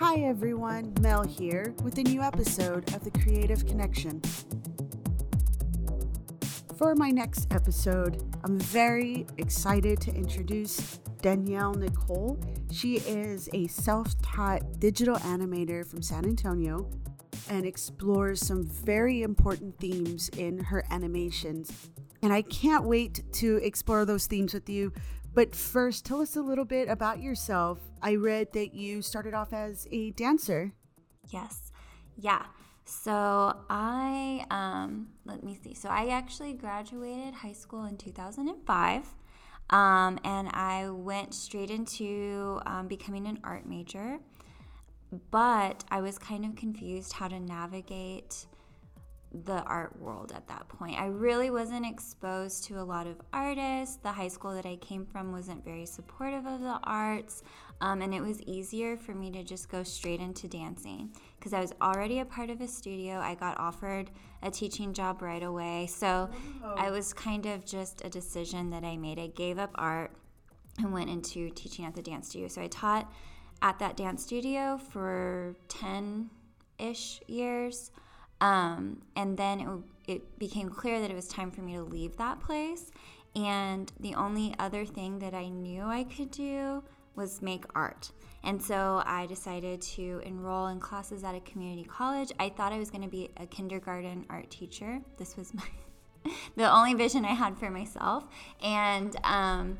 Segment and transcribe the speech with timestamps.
[0.00, 4.22] Hi everyone, Mel here with a new episode of The Creative Connection.
[6.78, 12.42] For my next episode, I'm very excited to introduce Danielle Nicole.
[12.72, 16.90] She is a self taught digital animator from San Antonio
[17.50, 21.90] and explores some very important themes in her animations.
[22.22, 24.94] And I can't wait to explore those themes with you.
[25.32, 27.78] But first, tell us a little bit about yourself.
[28.02, 30.72] I read that you started off as a dancer.
[31.28, 31.70] Yes.
[32.16, 32.46] Yeah.
[32.84, 35.74] So I um let me see.
[35.74, 39.06] So I actually graduated high school in 2005.
[39.70, 44.18] Um, and I went straight into um, becoming an art major.
[45.30, 48.46] But I was kind of confused how to navigate
[49.32, 50.98] the art world at that point.
[50.98, 53.96] I really wasn't exposed to a lot of artists.
[53.96, 57.42] The high school that I came from wasn't very supportive of the arts,
[57.80, 61.60] um, and it was easier for me to just go straight into dancing because I
[61.60, 63.18] was already a part of a studio.
[63.18, 64.10] I got offered
[64.42, 65.86] a teaching job right away.
[65.86, 66.28] So
[66.64, 66.74] oh.
[66.76, 69.18] I was kind of just a decision that I made.
[69.18, 70.12] I gave up art
[70.78, 72.48] and went into teaching at the dance studio.
[72.48, 73.10] So I taught
[73.62, 76.30] at that dance studio for 10
[76.78, 77.90] ish years.
[78.40, 79.60] Um, and then
[80.06, 82.90] it, it became clear that it was time for me to leave that place.
[83.36, 86.82] And the only other thing that I knew I could do
[87.14, 88.10] was make art.
[88.42, 92.32] And so I decided to enroll in classes at a community college.
[92.40, 95.00] I thought I was going to be a kindergarten art teacher.
[95.18, 95.64] This was my
[96.56, 98.24] the only vision I had for myself.
[98.62, 99.78] And um,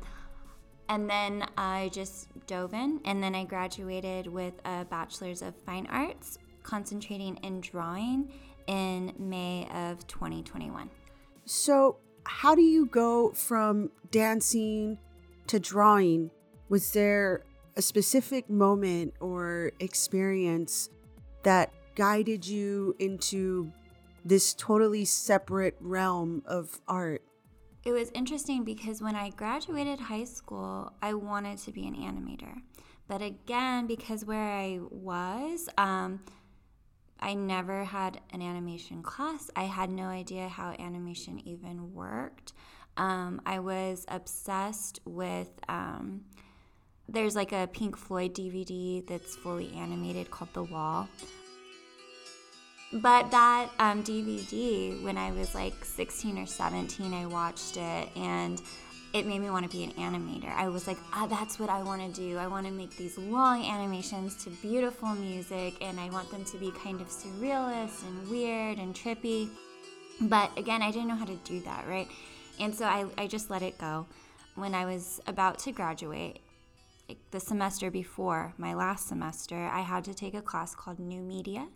[0.89, 5.87] and then I just dove in, and then I graduated with a bachelor's of fine
[5.89, 8.29] arts, concentrating in drawing
[8.67, 10.89] in May of 2021.
[11.45, 14.97] So, how do you go from dancing
[15.47, 16.31] to drawing?
[16.69, 17.43] Was there
[17.75, 20.89] a specific moment or experience
[21.43, 23.71] that guided you into
[24.23, 27.23] this totally separate realm of art?
[27.83, 32.61] It was interesting because when I graduated high school, I wanted to be an animator.
[33.07, 36.21] But again, because where I was, um,
[37.21, 39.51] I never had an animation class.
[39.55, 42.53] I had no idea how animation even worked.
[42.97, 45.49] Um, I was obsessed with.
[45.69, 46.21] Um,
[47.07, 51.09] there's like a Pink Floyd DVD that's fully animated called The Wall.
[52.93, 58.61] But that um, DVD, when I was like 16 or 17, I watched it and
[59.13, 60.53] it made me want to be an animator.
[60.55, 62.37] I was like, ah, that's what I want to do.
[62.37, 66.57] I want to make these long animations to beautiful music, and I want them to
[66.57, 69.49] be kind of surrealist and weird and trippy.
[70.21, 72.07] But again, I didn't know how to do that, right?
[72.59, 74.05] And so I, I just let it go.
[74.55, 76.39] When I was about to graduate,
[77.09, 81.21] like the semester before my last semester, I had to take a class called New
[81.21, 81.67] Media.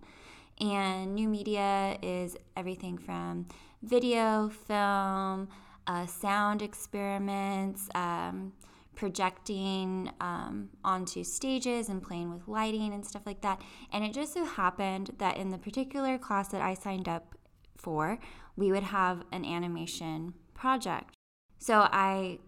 [0.61, 3.47] And new media is everything from
[3.83, 5.49] video, film,
[5.87, 8.53] uh, sound experiments, um,
[8.95, 13.61] projecting um, onto stages and playing with lighting and stuff like that.
[13.91, 17.35] And it just so happened that in the particular class that I signed up
[17.75, 18.19] for,
[18.55, 21.13] we would have an animation project.
[21.59, 22.39] So I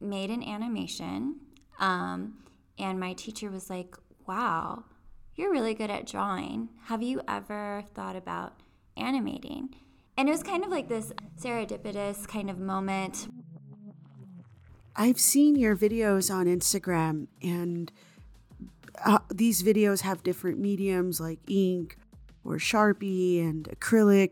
[0.00, 1.36] made an animation,
[1.78, 2.38] um,
[2.78, 3.96] and my teacher was like,
[4.26, 4.84] Wow,
[5.36, 6.70] you're really good at drawing.
[6.84, 8.54] Have you ever thought about
[8.96, 9.74] animating?
[10.16, 13.28] And it was kind of like this serendipitous kind of moment.
[14.96, 17.90] I've seen your videos on Instagram, and
[19.04, 21.96] uh, these videos have different mediums like ink
[22.44, 24.30] or Sharpie and acrylic.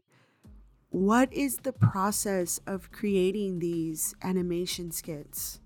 [0.91, 5.59] What is the process of creating these animation skits?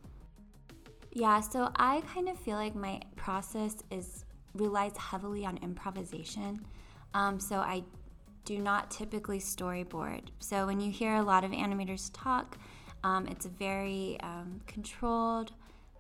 [1.13, 6.65] Yeah, so I kind of feel like my process is relies heavily on improvisation.
[7.13, 7.85] Um, so I
[8.47, 10.23] do not typically storyboard.
[10.39, 12.57] So when you hear a lot of animators talk,
[13.05, 15.53] um, it's a very um, controlled,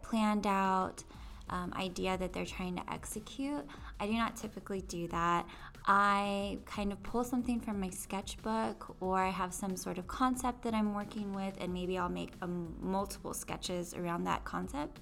[0.02, 1.04] planned out
[1.50, 3.66] um, idea that they're trying to execute.
[4.00, 5.46] I do not typically do that.
[5.86, 10.62] I kind of pull something from my sketchbook, or I have some sort of concept
[10.62, 15.00] that I'm working with, and maybe I'll make um, multiple sketches around that concept.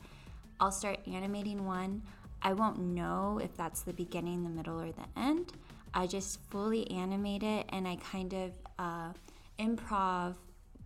[0.60, 2.02] I'll start animating one.
[2.42, 5.52] I won't know if that's the beginning, the middle, or the end.
[5.94, 9.12] I just fully animate it and I kind of uh,
[9.58, 10.35] improv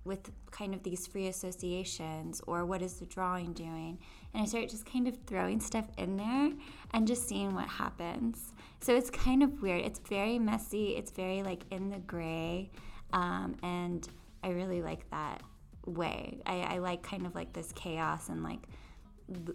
[0.05, 3.99] with kind of these free associations or what is the drawing doing.
[4.33, 6.53] And I start just kind of throwing stuff in there
[6.93, 8.53] and just seeing what happens.
[8.81, 9.83] So it's kind of weird.
[9.85, 12.71] It's very messy, it's very like in the gray.
[13.13, 14.09] Um, and
[14.43, 15.43] I really like that
[15.87, 16.41] way.
[16.47, 18.67] I, I like kind of like this chaos and like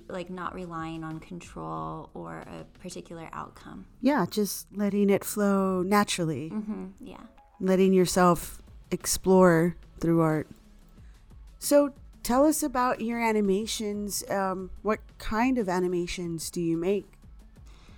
[0.07, 3.85] like not relying on control or a particular outcome.
[4.01, 6.49] Yeah, just letting it flow naturally.
[6.51, 6.85] Mm-hmm.
[6.99, 7.21] Yeah.
[7.59, 8.61] Letting yourself
[8.91, 10.47] explore through art.
[11.59, 14.23] So tell us about your animations.
[14.29, 17.05] Um, what kind of animations do you make?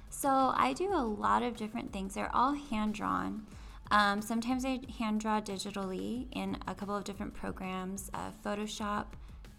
[0.09, 2.13] So I do a lot of different things.
[2.13, 3.45] They're all hand drawn.
[3.91, 8.09] Um, sometimes I hand draw digitally in a couple of different programs.
[8.13, 9.05] Uh, Photoshop,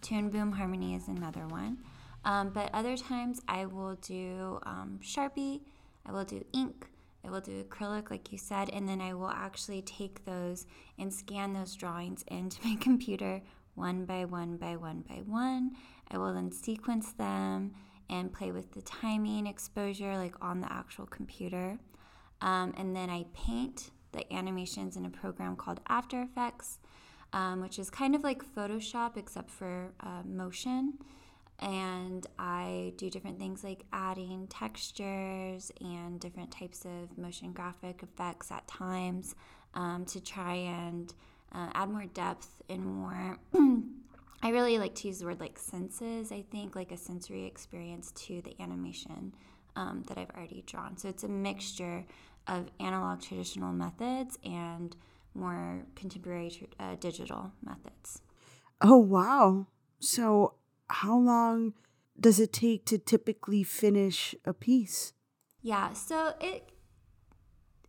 [0.00, 1.78] Toon Boom Harmony is another one.
[2.26, 5.60] Um, but other times I will do um, Sharpie,
[6.04, 6.88] I will do ink,
[7.24, 10.66] I will do acrylic, like you said, and then I will actually take those
[10.98, 13.42] and scan those drawings into my computer
[13.76, 15.76] one by one by one by one.
[16.10, 17.72] I will then sequence them
[18.10, 21.78] and play with the timing exposure, like on the actual computer.
[22.40, 26.80] Um, and then I paint the animations in a program called After Effects,
[27.32, 30.94] um, which is kind of like Photoshop except for uh, motion.
[31.60, 38.50] And I do different things like adding textures and different types of motion graphic effects
[38.50, 39.34] at times
[39.74, 41.12] um, to try and
[41.52, 43.38] uh, add more depth and more.
[44.42, 48.12] I really like to use the word like senses, I think, like a sensory experience
[48.12, 49.34] to the animation
[49.76, 50.96] um, that I've already drawn.
[50.98, 52.04] So it's a mixture
[52.46, 54.94] of analog traditional methods and
[55.34, 58.22] more contemporary uh, digital methods.
[58.80, 59.66] Oh, wow.
[59.98, 60.54] So,
[60.88, 61.74] how long
[62.18, 65.12] does it take to typically finish a piece?
[65.62, 66.70] Yeah, so it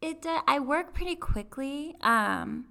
[0.02, 1.96] it uh, I work pretty quickly.
[2.02, 2.66] Um,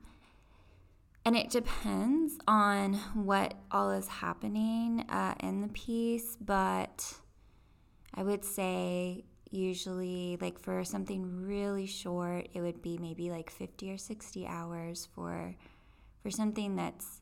[1.25, 7.15] and it depends on what all is happening uh, in the piece, but
[8.15, 13.93] I would say usually like for something really short it would be maybe like 50
[13.93, 15.55] or 60 hours for
[16.23, 17.21] for something that's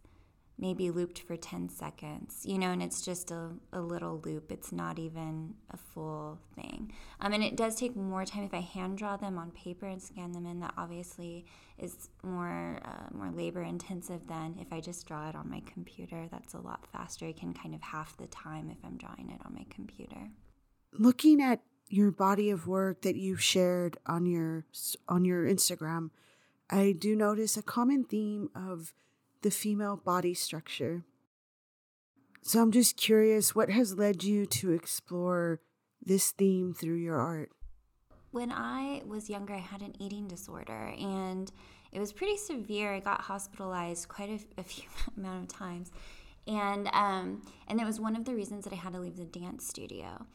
[0.58, 4.50] maybe looped for 10 seconds you know and it's just a, a little loop.
[4.50, 6.92] It's not even a full thing.
[7.20, 10.02] Um, and it does take more time if i hand draw them on paper and
[10.02, 10.60] scan them in.
[10.60, 11.46] That obviously
[11.78, 16.26] is more uh, more labor intensive than if i just draw it on my computer.
[16.30, 17.26] That's a lot faster.
[17.26, 20.30] I can kind of half the time if i'm drawing it on my computer.
[20.92, 24.64] Looking at your body of work that you've shared on your
[25.08, 26.10] on your Instagram,
[26.70, 28.92] I do notice a common theme of
[29.44, 31.04] the female body structure.
[32.42, 35.60] So I'm just curious what has led you to explore
[36.04, 37.50] this theme through your art?
[38.32, 41.52] When I was younger, I had an eating disorder and
[41.92, 42.92] it was pretty severe.
[42.92, 45.92] I got hospitalized quite a, a few amount of times.
[46.48, 49.24] And um, and it was one of the reasons that I had to leave the
[49.24, 50.26] dance studio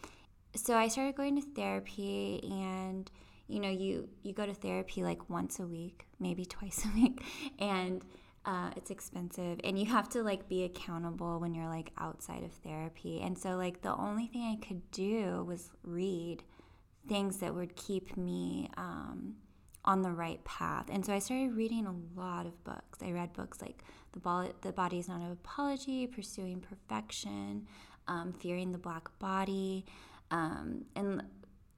[0.55, 3.09] so I started going to therapy and
[3.47, 7.21] you know you you go to therapy like once a week maybe twice a week
[7.59, 8.03] and
[8.49, 12.51] uh, it's expensive and you have to like be accountable when you're like outside of
[12.51, 13.21] therapy.
[13.21, 16.41] And so like the only thing i could do was read
[17.07, 19.35] things that would keep me um,
[19.85, 20.87] on the right path.
[20.89, 22.97] And so i started reading a lot of books.
[23.03, 27.67] I read books like the, Bo- the body is not an apology pursuing perfection
[28.07, 29.85] um, fearing the black body
[30.31, 31.21] um, and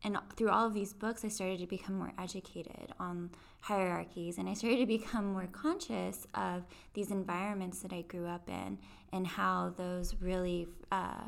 [0.03, 3.29] and through all of these books, I started to become more educated on
[3.61, 6.63] hierarchies, and I started to become more conscious of
[6.93, 8.79] these environments that I grew up in
[9.13, 11.27] and how those really, uh,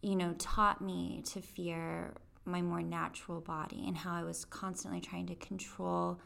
[0.00, 2.14] you know, taught me to fear
[2.46, 6.20] my more natural body and how I was constantly trying to control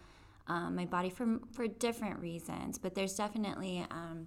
[0.47, 2.79] um, my body for for different reasons.
[2.79, 4.27] But there's definitely um,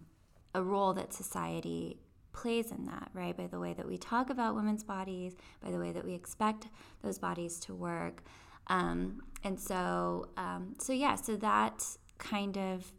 [0.56, 1.98] a role that society
[2.34, 3.36] plays in that, right?
[3.36, 6.68] By the way that we talk about women's bodies, by the way that we expect
[7.02, 8.24] those bodies to work.
[8.68, 11.86] Um, and so, um, so yeah, so that
[12.18, 12.92] kind of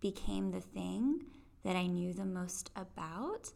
[0.00, 1.24] became the thing
[1.64, 3.52] that I knew the most about.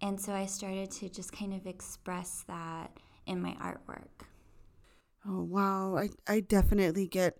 [0.00, 4.26] And so I started to just kind of express that in my artwork.
[5.26, 5.96] Oh, wow.
[5.96, 7.38] I, I definitely get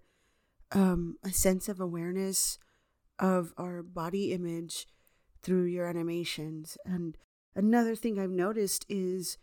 [0.71, 2.59] um, a sense of awareness
[3.19, 4.87] of our body image
[5.43, 6.79] through your animations.
[6.85, 7.17] And
[7.55, 9.39] Another thing I've noticed is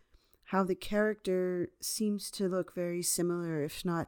[0.45, 4.07] how the character seems to look very similar, if not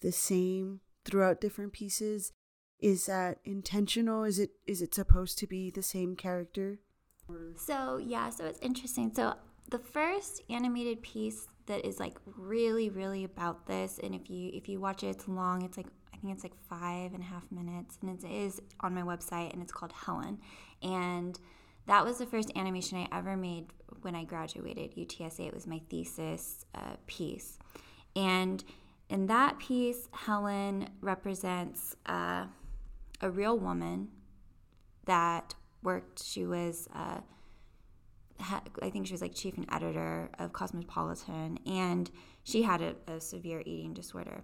[0.00, 2.32] the same, throughout different pieces.
[2.80, 4.24] Is that intentional?
[4.24, 6.80] Is it is it supposed to be the same character?
[7.56, 9.12] So yeah, so it's interesting.
[9.14, 9.34] So
[9.70, 14.68] the first animated piece that is like really, really about this, and if you if
[14.68, 15.62] you watch it, it's long.
[15.62, 18.94] It's like I think it's like five and a half minutes, and it is on
[18.94, 20.38] my website, and it's called Helen,
[20.82, 21.38] and
[21.86, 23.66] that was the first animation I ever made
[24.02, 25.46] when I graduated UTSA.
[25.46, 27.58] It was my thesis uh, piece.
[28.14, 28.62] And
[29.08, 32.46] in that piece, Helen represents uh,
[33.20, 34.08] a real woman
[35.04, 36.22] that worked.
[36.22, 37.20] She was uh,
[38.38, 42.10] I think she was like chief and editor of Cosmopolitan, and
[42.44, 44.42] she had a, a severe eating disorder.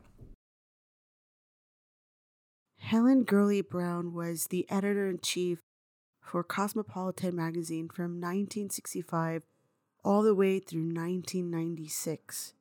[2.78, 5.60] Helen Gurley Brown was the editor in chief
[6.22, 9.44] for Cosmopolitan magazine from 1965
[10.04, 12.54] all the way through 1996.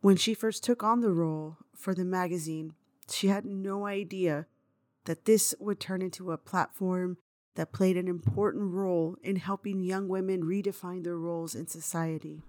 [0.00, 2.74] When she first took on the role for the magazine,
[3.10, 4.46] she had no idea
[5.04, 7.16] that this would turn into a platform
[7.56, 12.42] that played an important role in helping young women redefine their roles in society.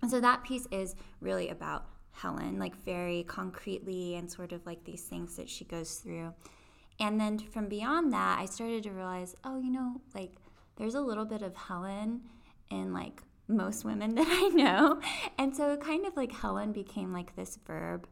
[0.00, 4.84] And so that piece is really about Helen, like very concretely and sort of like
[4.84, 6.32] these things that she goes through.
[7.00, 10.32] And then from beyond that, I started to realize, oh, you know, like
[10.76, 12.22] there's a little bit of Helen
[12.70, 15.00] in like most women that I know.
[15.38, 18.06] And so kind of like Helen became like this verb,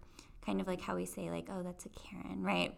[0.45, 2.75] kind of like how we say, like, oh, that's a Karen, right?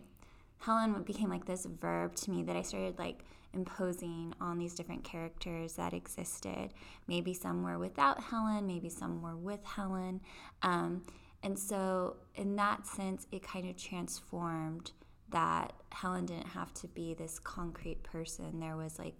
[0.62, 5.02] Helen became like this verb to me that I started like imposing on these different
[5.02, 6.72] characters that existed.
[7.08, 10.20] Maybe some were without Helen, maybe some were with Helen.
[10.62, 11.02] Um,
[11.42, 14.92] and so, in that sense, it kind of transformed
[15.30, 18.60] that Helen didn't have to be this concrete person.
[18.60, 19.18] There was like,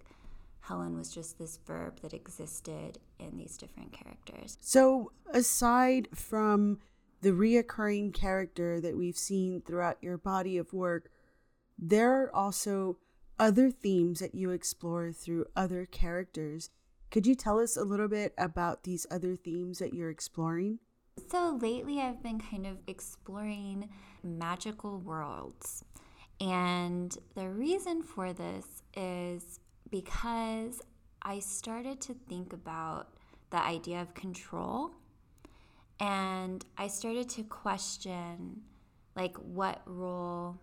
[0.61, 4.57] Helen was just this verb that existed in these different characters.
[4.61, 6.79] So, aside from
[7.21, 11.09] the reoccurring character that we've seen throughout your body of work,
[11.77, 12.97] there are also
[13.39, 16.69] other themes that you explore through other characters.
[17.11, 20.79] Could you tell us a little bit about these other themes that you're exploring?
[21.29, 23.89] So, lately I've been kind of exploring
[24.23, 25.83] magical worlds.
[26.39, 30.81] And the reason for this is because
[31.21, 33.13] I started to think about
[33.51, 34.91] the idea of control
[35.99, 38.61] and I started to question
[39.15, 40.57] like what role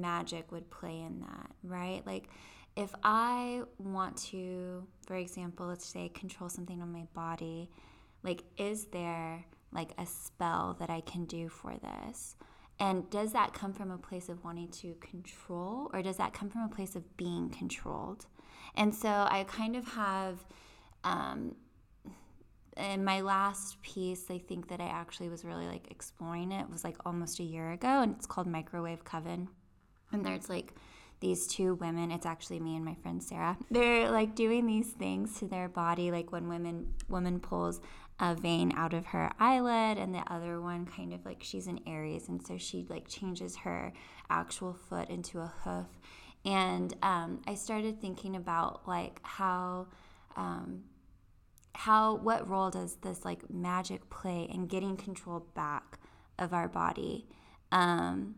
[0.00, 2.02] magic would play in that, right?
[2.06, 2.28] Like
[2.76, 7.70] if I want to, for example, let's say control something on my body,
[8.22, 12.36] like is there like a spell that I can do for this?
[12.80, 16.50] And does that come from a place of wanting to control or does that come
[16.50, 18.26] from a place of being controlled?
[18.76, 20.44] And so I kind of have,
[21.04, 21.54] um,
[22.76, 26.82] in my last piece, I think that I actually was really like exploring it was
[26.82, 29.48] like almost a year ago, and it's called Microwave Coven.
[30.14, 30.74] And there's like
[31.20, 33.56] these two women, it's actually me and my friend Sarah.
[33.70, 37.80] They're like doing these things to their body, like when women woman pulls
[38.20, 41.80] a vein out of her eyelid and the other one kind of like she's an
[41.86, 42.28] aries.
[42.28, 43.92] And so she like changes her
[44.30, 45.86] actual foot into a hoof.
[46.44, 49.88] And um, i started thinking about like how
[50.36, 50.84] um,
[51.74, 55.98] how what role does this like magic play in getting control back
[56.38, 57.26] of our body?
[57.72, 58.36] Um,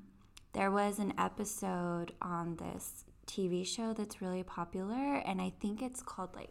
[0.57, 6.03] there was an episode on this tv show that's really popular and i think it's
[6.03, 6.51] called like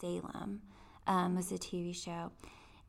[0.00, 0.60] salem
[1.06, 2.30] um, was a TV show,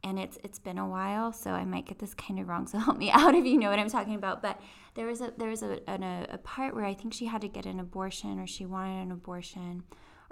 [0.04, 2.68] and it's it's been a while, so I might get this kind of wrong.
[2.74, 4.42] So help me out if you know what I'm talking about.
[4.42, 4.60] But
[4.96, 7.48] there was a there was a, an, a, part where I think she had to
[7.48, 9.84] get an abortion, or she wanted an abortion,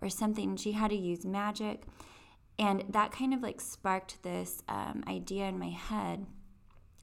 [0.01, 0.55] or something.
[0.57, 1.83] She had to use magic,
[2.59, 6.25] and that kind of like sparked this um, idea in my head,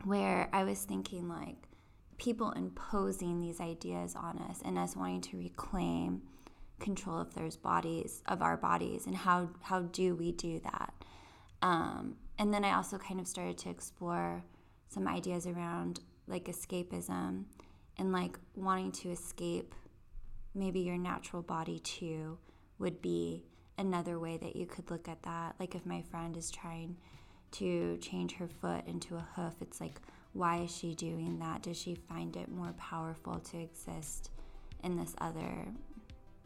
[0.04, 1.67] where I was thinking like
[2.18, 6.22] people imposing these ideas on us and us wanting to reclaim
[6.80, 10.92] control of those bodies of our bodies and how how do we do that?
[11.60, 14.44] Um, and then i also kind of started to explore
[14.86, 15.98] some ideas around
[16.28, 17.44] like escapism
[17.98, 19.74] and like wanting to escape
[20.54, 22.38] maybe your natural body too
[22.78, 23.44] would be
[23.76, 25.54] another way that you could look at that.
[25.58, 26.96] Like if my friend is trying
[27.52, 30.00] to change her foot into a hoof it's like
[30.32, 34.30] why is she doing that does she find it more powerful to exist
[34.84, 35.66] in this other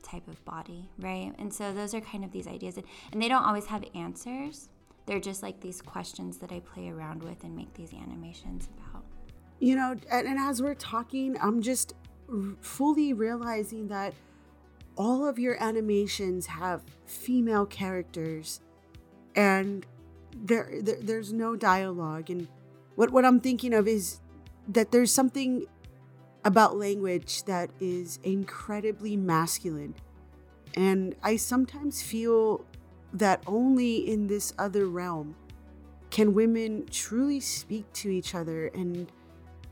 [0.02, 1.32] type of body, right?
[1.38, 2.76] And so those are kind of these ideas,
[3.12, 4.68] and they don't always have answers.
[5.06, 9.04] They're just like these questions that I play around with and make these animations about.
[9.58, 11.94] You know, and, and as we're talking, I'm just
[12.60, 14.14] fully realizing that
[14.96, 18.60] all of your animations have female characters
[19.34, 19.86] and
[20.36, 22.48] there, there, there's no dialogue and
[22.94, 24.20] what what I'm thinking of is
[24.68, 25.66] that there's something
[26.44, 29.94] about language that is incredibly masculine.
[30.74, 32.64] And I sometimes feel
[33.12, 35.36] that only in this other realm
[36.10, 39.10] can women truly speak to each other and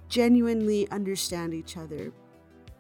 [0.08, 2.12] genuinely understand each other.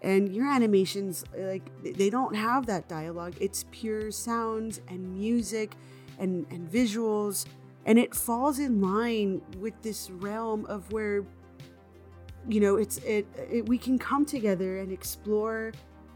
[0.02, 3.34] And your animations, like, they don't have that dialogue.
[3.38, 5.74] It's pure sounds and music
[6.18, 7.44] and, and visuals.
[7.86, 11.24] And it falls in line with this realm of where
[12.48, 15.72] you know it's it, it we can come together and explore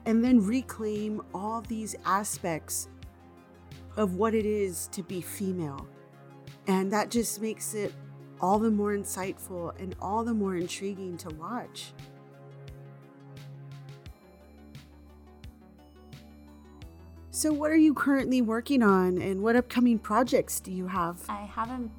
[0.07, 2.89] and then reclaim all these aspects
[3.97, 5.87] of what it is to be female.
[6.67, 7.93] And that just makes it
[8.41, 11.93] all the more insightful and all the more intriguing to watch.
[17.45, 21.21] So, what are you currently working on, and what upcoming projects do you have?
[21.29, 21.91] I have a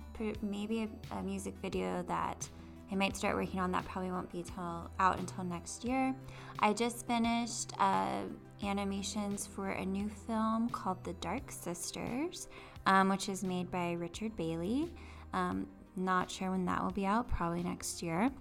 [0.42, 2.50] maybe a, a music video that
[2.92, 3.72] I might start working on.
[3.72, 6.16] That probably won't be till out until next year.
[6.58, 8.22] I just finished uh,
[8.64, 12.48] animations for a new film called The Dark Sisters,
[12.88, 14.92] um, which is made by Richard Bailey.
[15.34, 17.28] Um, not sure when that will be out.
[17.28, 18.32] Probably next year.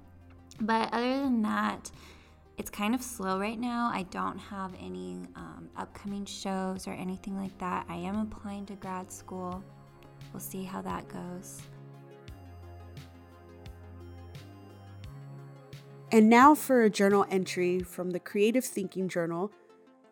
[0.59, 1.91] But other than that,
[2.57, 3.91] it's kind of slow right now.
[3.93, 7.87] I don't have any um, upcoming shows or anything like that.
[7.89, 9.63] I am applying to grad school.
[10.33, 11.63] We'll see how that goes.
[16.13, 19.51] And now for a journal entry from the Creative Thinking Journal.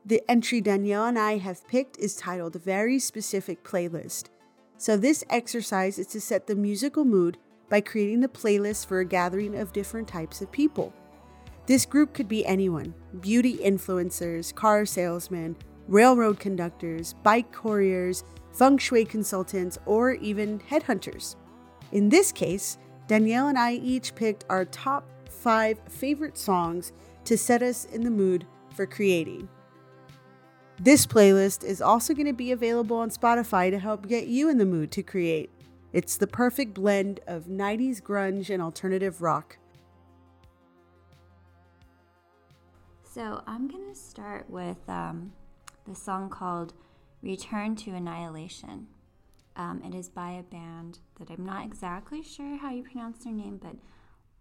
[0.05, 4.31] The entry Danielle and I have picked is titled Very Specific Playlist.
[4.79, 9.05] So, this exercise is to set the musical mood by creating the playlist for a
[9.05, 10.93] gathering of different types of people.
[11.67, 19.05] This group could be anyone beauty influencers, car salesmen, railroad conductors, bike couriers, feng shui
[19.05, 21.37] consultants, or even headhunters.
[21.93, 26.93] In this case, Danielle and I each picked our top five favorite songs
[27.25, 29.49] to set us in the mood for creating.
[30.81, 34.59] This playlist is also going to be available on Spotify to help get you in
[34.59, 35.51] the mood to create.
[35.93, 39.59] It's the perfect blend of 90s grunge and alternative rock.
[43.15, 45.35] So I'm going to start with um,
[45.87, 46.73] the song called
[47.21, 48.87] Return to Annihilation.
[49.55, 53.35] Um, it is by a band that I'm not exactly sure how you pronounce their
[53.35, 53.77] name, but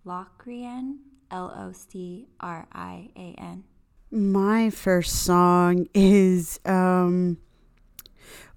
[0.06, 1.00] Locrian,
[1.30, 3.66] L O C R I A N.
[4.10, 7.40] My first song is um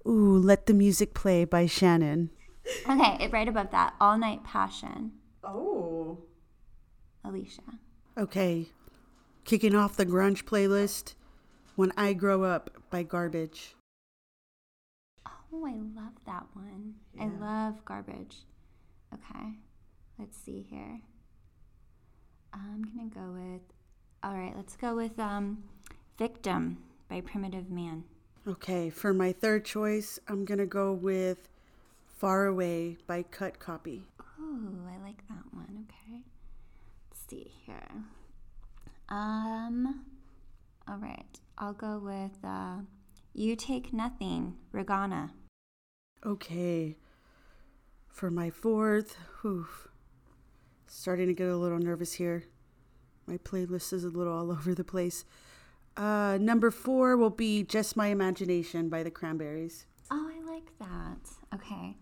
[0.07, 2.29] Ooh, Let the Music Play by Shannon.
[2.89, 5.11] Okay, right above that, All Night Passion.
[5.43, 6.19] Oh.
[7.25, 7.79] Alisha.
[8.17, 8.69] Okay,
[9.45, 11.13] Kicking off the grunge playlist,
[11.75, 13.75] When I Grow Up by Garbage.
[15.27, 16.95] Oh, I love that one.
[17.13, 17.25] Yeah.
[17.25, 18.37] I love Garbage.
[19.13, 19.59] Okay,
[20.17, 20.99] let's see here.
[22.53, 23.61] I'm gonna go with,
[24.23, 25.63] all right, let's go with um,
[26.17, 28.03] Victim by Primitive Man.
[28.47, 31.49] Okay, for my third choice, I'm gonna go with
[32.17, 34.07] Far Away by Cut Copy.
[34.39, 35.85] Oh, I like that one.
[35.87, 36.23] Okay.
[37.11, 38.05] Let's see here.
[39.09, 40.05] Um,
[40.87, 41.39] all right.
[41.57, 42.77] I'll go with uh,
[43.33, 45.31] You Take Nothing, Ragana.
[46.25, 46.97] Okay.
[48.07, 49.67] For my fourth, whew,
[50.87, 52.45] starting to get a little nervous here.
[53.27, 55.25] My playlist is a little all over the place.
[55.97, 59.85] Uh, number four will be Just My Imagination by the Cranberries.
[60.11, 61.29] Oh, I like that.
[61.53, 61.95] Okay.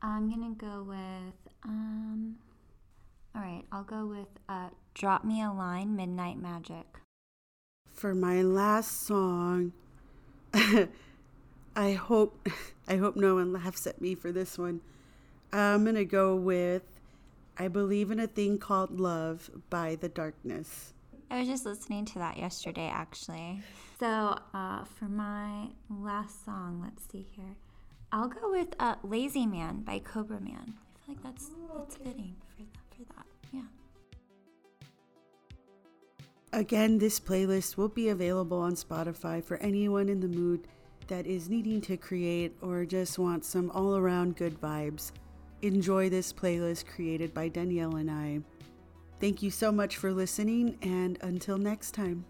[0.00, 2.36] I'm going to go with, um,
[3.34, 6.86] all right, I'll go with uh, Drop Me a Line, Midnight Magic.
[7.92, 9.72] For my last song,
[11.76, 12.48] I hope
[12.88, 14.80] I hope no one laughs at me for this one.
[15.52, 16.82] I'm gonna go with
[17.56, 20.92] I Believe in a Thing Called Love by The Darkness.
[21.30, 23.62] I was just listening to that yesterday, actually.
[23.98, 27.56] So, uh, for my last song, let's see here.
[28.12, 30.74] I'll go with uh, "Lazy Man" by Cobra Man.
[30.76, 32.83] I feel like that's that's fitting for that.
[32.96, 33.62] For that, yeah.
[36.52, 40.68] Again, this playlist will be available on Spotify for anyone in the mood
[41.08, 45.12] that is needing to create or just wants some all around good vibes.
[45.62, 48.40] Enjoy this playlist created by Danielle and I.
[49.20, 52.24] Thank you so much for listening, and until next time.